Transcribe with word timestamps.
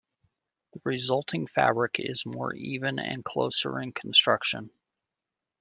The 0.73 0.81
resulting 0.83 1.45
fabric 1.45 1.97
is 1.99 2.25
more 2.25 2.55
even 2.55 2.97
and 2.97 3.23
closer 3.23 3.79
in 3.79 3.91
construction. 3.91 4.71